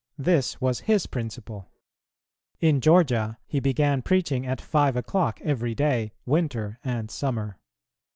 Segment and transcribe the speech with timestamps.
[0.17, 1.69] This was his principle.
[2.59, 7.59] In Georgia, he began preaching at five o'clock every day, winter and summer.